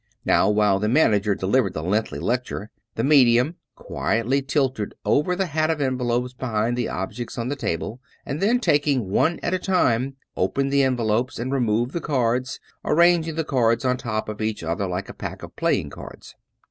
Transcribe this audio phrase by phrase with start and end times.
[0.25, 5.69] Now, while the manager delivered the lengthy lecture, the medium quiell> tilted over the hat
[5.69, 10.15] of envelopes behind the objects on the table; and then taking one at a time,
[10.35, 14.87] opened the envelopes and removed the cards, arranging the cards on top of each other
[14.87, 16.33] like a pack of playing cards.